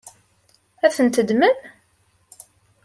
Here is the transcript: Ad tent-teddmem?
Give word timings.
Ad 0.85 0.91
tent-teddmem? 0.95 1.57